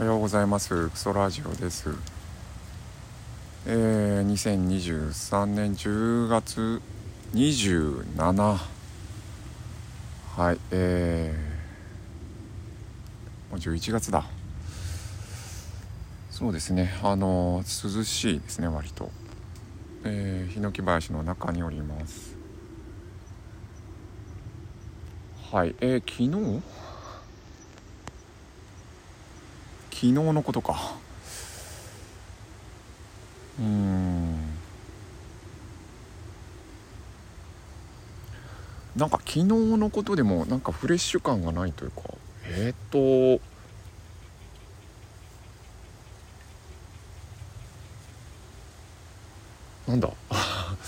[0.00, 0.88] おはようございます。
[0.88, 1.90] クソラジオです。
[3.66, 6.80] えー、2023年10月
[7.34, 8.58] 27
[10.36, 14.24] はいえー、もう11月だ。
[16.30, 16.98] そうですね。
[17.02, 19.10] あの涼しいですね割と。
[20.04, 22.38] えー、ヒノキ林の中におります。
[25.52, 26.62] はいえー、昨日？
[30.00, 30.96] 昨日のことか。
[33.58, 34.34] うん。
[38.96, 42.04] なんか昨日のことでもなんかフレッシュ感がないというか。
[42.46, 43.42] えっ、ー、と。
[49.86, 50.10] なんだ。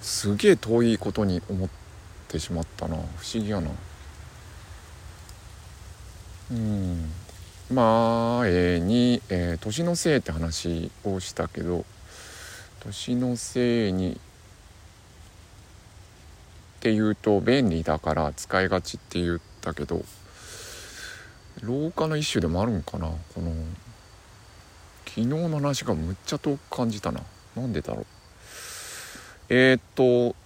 [0.00, 1.68] すげえ遠いことに思っ
[2.28, 2.96] てしまったな。
[2.96, 3.70] 不思議やな。
[6.52, 7.19] うん。
[7.70, 11.84] 前に、えー、年のせいって話をしたけど
[12.80, 14.16] 年のせいにっ
[16.80, 20.02] て言うと便利だから使いがちって言ったけど
[21.62, 23.52] 老化の一種でもあるんかなこの
[25.10, 27.20] 昨日の話がむっちゃ遠く感じたな。
[27.56, 28.06] なんでだろう。
[29.48, 30.36] えー、っと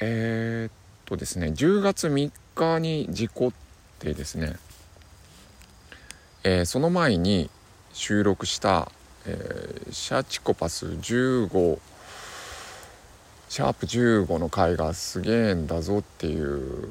[0.00, 0.72] えー、っ
[1.06, 3.52] とですね10月3日に事故っ
[3.98, 4.56] てですね
[6.42, 7.50] えー、その前に
[7.92, 8.90] 収録した
[9.26, 11.78] 「えー、シャチコパス15」
[13.50, 16.88] シャープ15の回がすげえんだぞっていう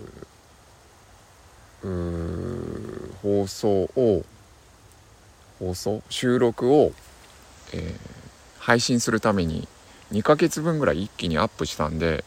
[3.24, 4.26] 放送を
[5.58, 6.04] 放送？
[6.10, 6.92] 収録を、
[7.74, 7.98] えー、
[8.60, 9.68] 配信するために
[10.12, 12.24] 2ヶ月分ぐらい一気にアップしたんで、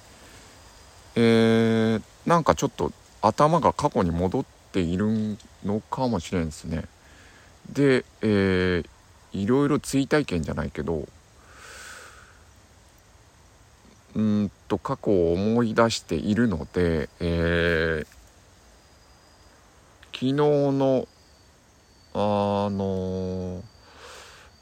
[1.14, 6.84] えー、なんかちょっと頭が過去に戻っているのかもしれんですね。
[7.70, 8.86] で、えー、
[9.32, 11.06] いろいろ追体験じゃないけど
[14.14, 18.06] うんと過去を思い出しているので、えー、
[20.12, 21.08] 昨日の
[22.14, 23.62] あの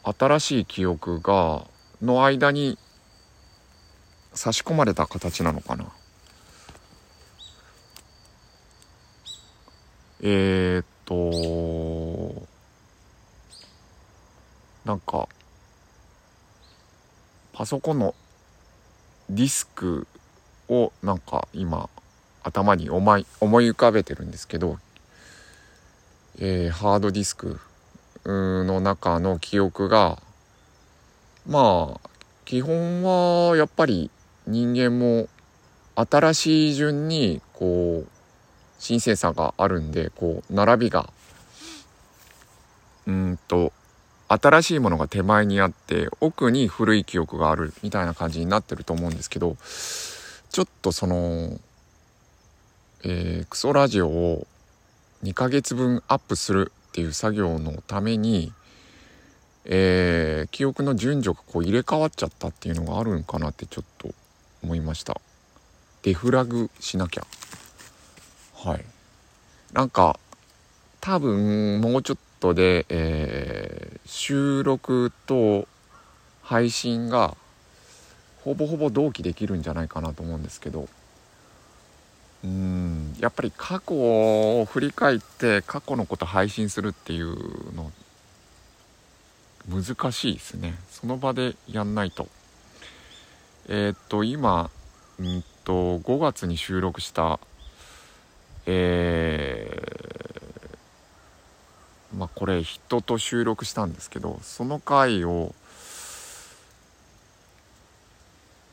[0.04, 1.66] 新しい記憶が
[2.00, 2.78] の間に
[4.34, 5.86] 差し込まれた形なのかな。
[10.22, 11.14] えー、っと
[14.90, 15.28] なんか
[17.52, 18.12] パソコンの
[19.28, 20.08] ディスク
[20.68, 21.88] をなんか今
[22.42, 24.80] 頭に思い思い浮かべてるんですけど、
[26.40, 27.60] えー、ハードディスク
[28.24, 30.18] の中の記憶が
[31.46, 32.10] まあ
[32.44, 34.10] 基本はやっぱり
[34.48, 35.28] 人間も
[35.94, 38.08] 新しい順にこう
[38.80, 41.08] 新鮮さがあるんでこう並びが
[43.06, 43.72] うんと
[44.32, 49.56] 新しいものが手前にあって奥に古い記憶があるみたいな感じになってると思うんですけど
[50.50, 51.58] ちょっとその、
[53.02, 54.46] えー、クソラジオを
[55.24, 58.52] 2ヶ月分アップするっていう作業のために、
[59.64, 64.14] えー、記憶の順序がこう入れ替わっちゃったっていうのがあるんかなってちょっと
[64.62, 65.20] 思いました。
[66.02, 67.26] デフラグしなきゃ。
[68.54, 68.84] はい。
[69.72, 70.18] なんか
[71.00, 75.68] 多分もうちょっトで、えー、収録と
[76.42, 77.36] 配信が
[78.42, 80.88] ほぼほぼ同期できるんじゃないかなと思うんですけど。
[82.42, 87.36] うんやっぱり過去を振り返って過去のこと配信するっていう
[87.74, 87.92] の
[89.68, 90.74] 難しいですね。
[90.90, 92.28] その場でやんないと。
[93.68, 94.70] えー、っと今
[95.18, 97.38] うんと5月に収録した
[98.64, 99.79] えー
[102.20, 105.54] まあ、これ人と収録したんですけどその回を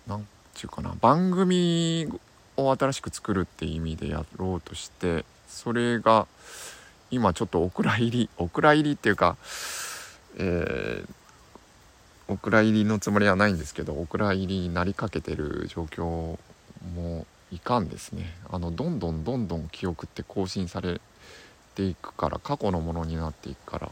[0.05, 2.09] 何ちゅうかな番組
[2.57, 6.27] を新しく作るっていう意味でやろうとしてそれが
[7.09, 9.37] 今ちょっとお蔵入りお蔵入りっていうか
[10.39, 11.07] えー、
[12.27, 16.37] お蔵入りのつもりはないんですけどお蔵入りになりかけてる状況
[16.93, 18.35] もいかんですね。
[18.51, 20.99] あのどんどんどんどん記憶って更新され
[21.77, 23.91] ていくから過去のものになっていくから。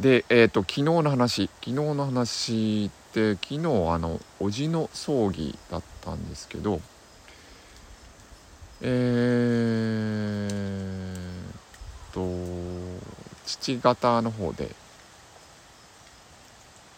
[0.00, 6.80] でえっ、ー、と昨日の話昨日の話って昨日あの叔父の葬儀だったんですけど
[8.82, 12.26] えー、と
[13.46, 14.68] 父方の方で、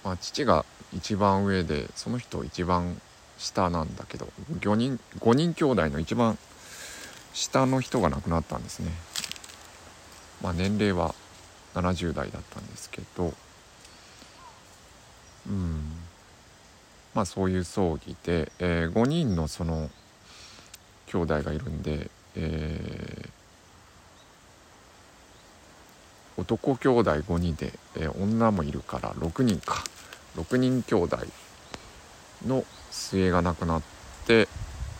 [0.02, 3.00] まあ、父が一番上でその人一番
[3.38, 4.26] 下なんだけど
[4.58, 6.36] 5人5人兄弟の一番
[7.38, 8.90] 下の人が亡くなったんですね。
[10.42, 11.14] まあ、年齢は
[11.74, 13.32] 70代だったんですけど。
[15.48, 15.82] うん。
[17.14, 19.88] まあそういう葬儀で、えー、5人のその
[21.06, 29.84] 兄弟がいるんで、えー、男兄弟5人で、えー、女もいるから6人か。
[30.36, 31.18] 6人兄弟
[32.46, 33.82] の末が亡くなっ
[34.26, 34.48] て、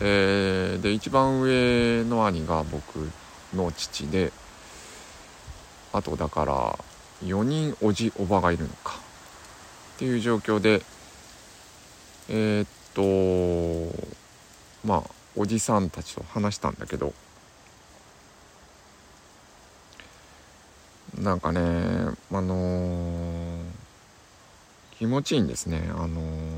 [0.01, 3.09] えー、で一番上の兄が僕
[3.53, 4.31] の父で
[5.91, 6.79] あとだから
[7.23, 8.99] 4人おじおばがいるのか。
[9.95, 10.81] っていう状況で
[12.29, 14.07] えー、っと
[14.87, 15.03] まあ
[15.35, 17.13] おじさんたちと話したんだけど
[21.17, 21.59] なんかね
[22.31, 23.63] あのー、
[24.97, 25.89] 気持ちいいんですね。
[25.95, 26.48] あのー、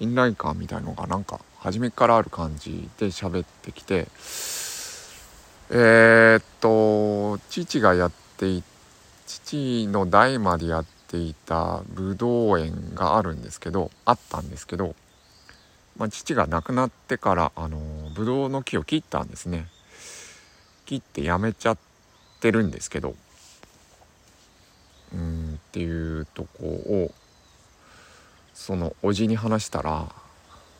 [0.00, 4.06] 信頼感みたいのがなんか初めからある感じで喋ってきて
[5.70, 8.64] えー、っと父がやってい
[9.26, 14.96] 父の代までやっていたぶどう園があるんですけどあったんですけど、
[15.98, 17.78] まあ、父が亡くなってからあの
[18.14, 19.66] ぶどうの木を切ったんですね。
[20.86, 21.78] 切ってやめちゃっ
[22.40, 23.14] てるんですけど
[25.14, 27.12] うんっていうとこを
[28.60, 30.06] そのおじに話したら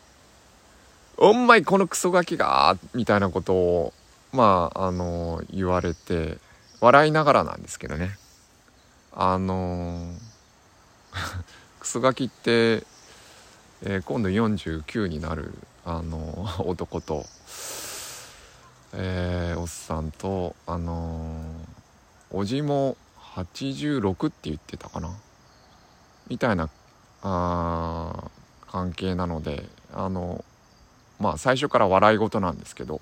[1.16, 3.94] 「おんまいこのクソガキが!」みたいなことを
[4.32, 6.36] まああの言われて
[6.82, 8.18] 笑いながらなんですけどね
[9.14, 10.12] あの
[11.80, 12.84] クソガキって、
[13.80, 15.54] えー、今度49になる
[15.86, 17.24] あの男と、
[18.92, 21.34] えー、おっさんとあの
[22.30, 22.98] おじも
[23.36, 25.16] 86って言ってたかな
[26.28, 26.68] みたいな
[27.22, 28.30] あ
[28.70, 30.44] 関係なのであの
[31.18, 33.00] まあ最初から笑い事なんですけど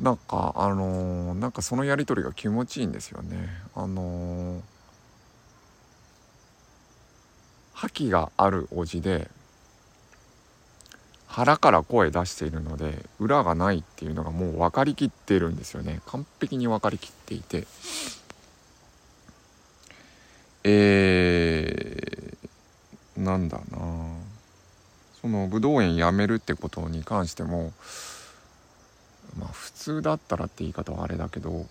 [0.00, 3.48] なんかあのー、なんかそのやり取りが気持ちいいんですよね。
[3.74, 4.60] あのー、
[7.74, 9.28] 覇気があるおじで
[11.26, 16.00] 腹から声出しているので裏がないっていうのがもう分かりきってるんですよね。
[16.06, 17.66] 完璧に分かりきっていて。
[20.70, 23.78] えー、なんだな。
[25.20, 27.72] その武道園やめるってことに関しても
[29.38, 31.66] まあ普通だったらって言い方はあれだけど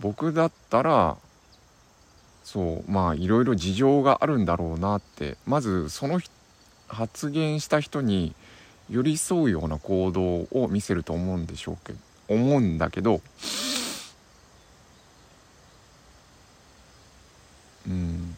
[0.00, 1.16] 僕だったら
[2.44, 6.20] そうまあいろいろ事情があるんだろうなってまずその
[6.86, 8.34] 発言した人に
[8.88, 11.98] 寄り添うような行動を見せると思うんでしょうけど
[12.28, 13.20] 思うんだけど
[17.88, 18.36] うん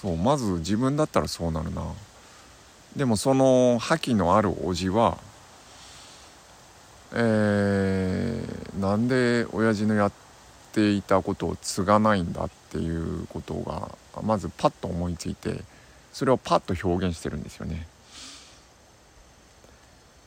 [0.00, 1.82] そうまず自分だったらそうなるな
[2.94, 5.18] でもその覇気のあるおじは
[7.12, 10.12] えー、なんで親父のやっ
[10.72, 13.90] ていたことを継がないんだっていうことが
[14.22, 15.62] まずパッと思いついて
[16.12, 17.88] それをパッと表現してるんですよね。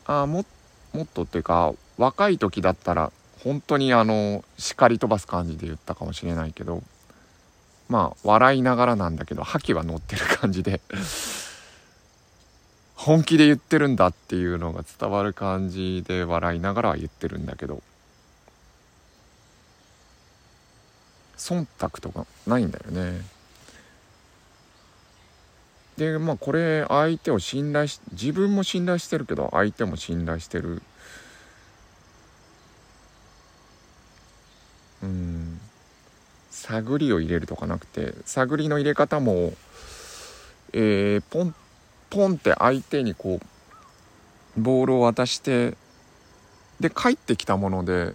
[0.06, 0.44] あも
[0.92, 3.14] もっとっていうか若い時だったら
[3.46, 6.84] 本当にあの叱り飛ばす感じで言ったかもしれないけど
[7.92, 10.80] まあ笑いながらなんだけど覇気は乗ってる感じで
[12.96, 17.84] 本気で言ってるんだっていうのが伝わる感じで笑いながらは言ってるんだけど
[21.38, 23.26] 忖度とかないんだよね。
[25.98, 30.82] でまあこれ相手を信頼し自分も信頼してるけど相手も信頼してる
[35.04, 35.60] うん
[36.62, 39.54] 探りを入れるとかなくて探りの入れ方も
[40.74, 41.56] えー、ポン
[42.10, 43.40] ポンって相手にこ
[44.58, 45.76] うボールを渡して
[46.80, 48.14] で帰ってきたもので、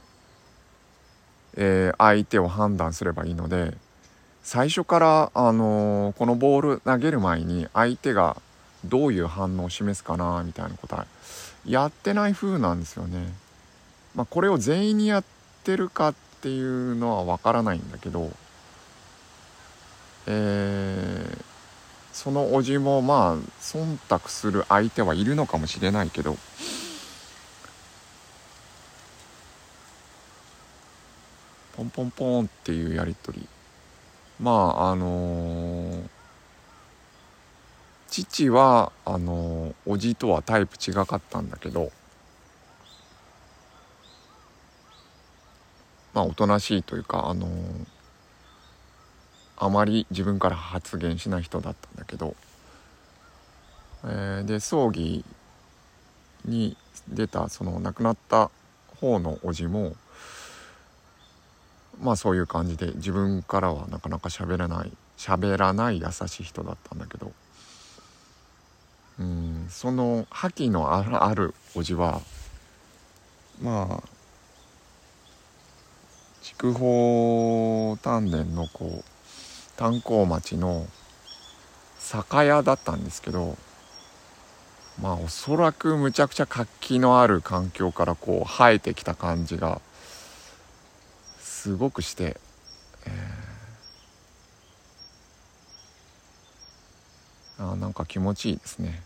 [1.57, 3.75] えー、相手を判断すればいいので
[4.43, 8.41] 最初から、あのー、このボール投げる前に相手が
[8.85, 11.07] どういう反応を示すかなみたいなことは
[11.67, 13.33] やってない風なんですよね。
[14.15, 15.25] まあ、これを全員にやっ
[15.65, 18.31] てるかってていうのはわからないんだけど、
[20.29, 21.45] えー
[22.13, 26.39] そのおじもまあ忖度する相手はいるのかもしれないけど
[31.77, 33.47] ポンポンポンっていうやり取り。
[34.41, 36.09] まああのー、
[38.09, 41.93] 父はあのー、おじとはタイプ違かったんだけど
[46.17, 47.47] まあおとなしいというかあの
[49.59, 52.35] あまり自分から発言しない人だったんだけど、
[54.05, 55.27] えー、で葬儀
[56.47, 56.75] に
[57.07, 58.51] 出たその亡くなった
[58.99, 59.95] 方のおじも
[62.01, 67.31] まあそういう感じで自分からはなかなか喋らない喋らない優しい人だったんだけど
[69.21, 72.23] うんその覇気のあるおじは
[73.61, 74.16] まあ
[76.47, 79.05] 筑豊丹田のこう
[79.77, 80.87] 炭鉱町の
[81.99, 83.57] 酒屋だったんですけど
[85.03, 89.81] まあおそらくむちゃくちゃ活気のある環境からこう生えてきた感じが
[91.41, 92.37] すごくして、
[93.07, 99.03] えー、あなんか気持ちいいですね。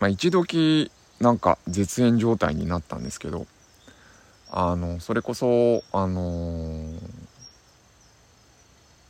[0.00, 3.46] まあ一時なんか絶縁状態になったんですけど
[4.54, 6.84] あのそれこそあの、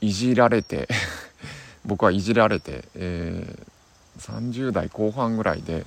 [0.01, 0.89] いじられて
[1.85, 5.85] 僕はいじられて、えー、30代後半ぐらいで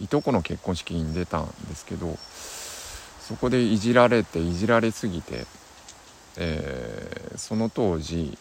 [0.00, 2.18] いとこの結婚式に出たんですけど
[3.20, 5.46] そこでいじられていじられすぎて、
[6.36, 8.38] えー、その当時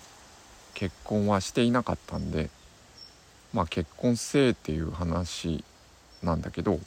[0.74, 2.50] 結婚はしていなかったんで
[3.54, 5.66] まあ結婚せえっていう話
[6.24, 6.80] なんだけど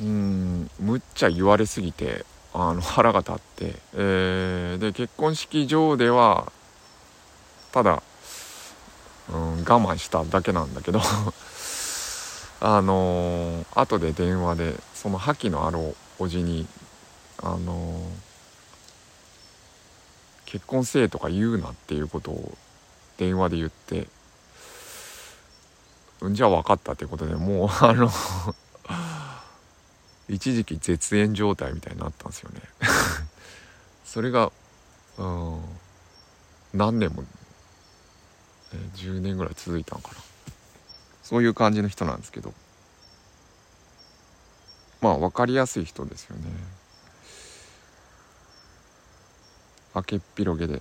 [0.00, 6.52] うんむっちゃ言われすぎてあの腹が立って、えー、で結婚式場では
[7.72, 8.02] ただ、
[9.30, 11.00] うん、我慢しただけなんだけど
[12.60, 16.66] あのー、後で電話でその覇気のあるおじに
[17.42, 18.02] あのー、
[20.46, 22.56] 結婚せえとか言うなっていうことを
[23.16, 24.08] 電話で言って
[26.20, 28.10] うんじゃあ分かったってことでもうあの
[30.28, 32.60] 一時期絶縁状態みたいになったんですよね。
[34.04, 34.52] それが
[35.18, 35.62] うん
[36.74, 37.24] 何年も、
[38.72, 40.14] え10年ぐらい続いたんかな。
[41.22, 42.54] そういう感じの人なんですけど。
[45.02, 46.44] まあ分かりやすい人ですよね。
[49.94, 50.80] 明けっ広げで。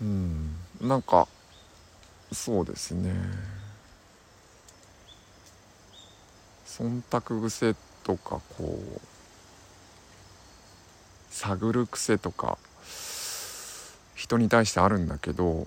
[0.00, 0.37] うん。
[0.80, 1.26] なんか
[2.32, 3.12] そうですね。
[6.66, 9.00] 忖度癖とかこう
[11.30, 12.56] 探る癖とか
[14.14, 15.66] 人に対してあるんだけど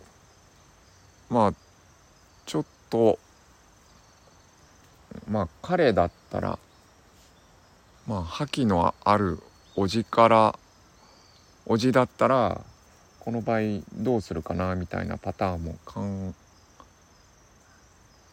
[1.30, 1.53] まあ
[2.46, 3.20] ちょっと
[5.30, 6.58] まあ彼だったら
[8.08, 9.39] まあ覇気のある
[9.75, 10.60] おじから
[11.65, 12.62] おじだったら
[13.24, 13.60] この場合
[13.94, 15.78] どうするかなみたいなパターンも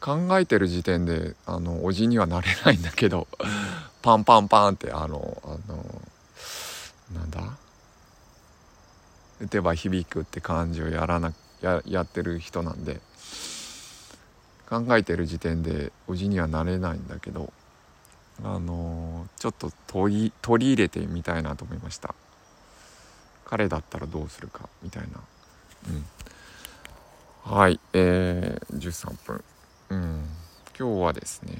[0.00, 3.28] 考えてる時点であのおじにはなれないんだけど
[4.00, 5.84] パンパンパンってあのあの
[7.14, 7.42] なんだ？
[9.40, 13.00] 打てば響くって感じをやらなややってる人なんで
[14.68, 17.52] 考えてる時点でおじにはなれないんだけど
[18.42, 22.14] あのちょっと取り取り入れてみたいなと思いました。
[23.48, 25.08] 彼だったらどうするかみたいな。
[27.46, 27.52] うん。
[27.52, 29.42] はいえー、13分。
[29.88, 30.28] うん。
[30.78, 31.58] 今日はですね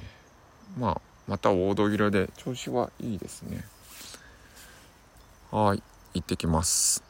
[0.77, 3.65] まあまた黄土色で調子はいいですね。
[5.51, 7.08] はい行ってきます。